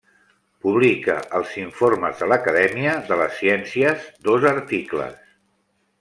[0.65, 5.21] Publica als Informes de l'Acadèmia de les ciències dos articles.